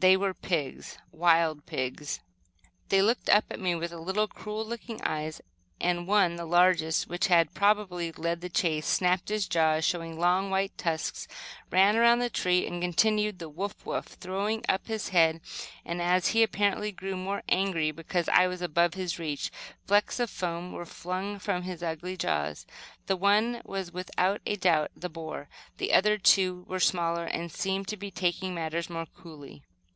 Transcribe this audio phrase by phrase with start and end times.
[0.00, 2.20] They were pigs, wild pigs.
[2.90, 5.40] They looked up at me with little, cruel looking eyes,
[5.80, 10.50] and one, the largest, which had probably led the chase, snapped his jaws, showing long,
[10.50, 11.26] white tusks,
[11.70, 15.40] ran around the tree and continued the "woof, woof!" throwing up his head
[15.86, 19.50] and, as he apparently grew more angry because I was above his reach,
[19.86, 22.66] flecks of foam were flung from the ugly jaws.
[23.06, 25.48] This one was, without a doubt, the boar.
[25.78, 29.62] The other two were smaller, and seemed to be taking matters more coolly.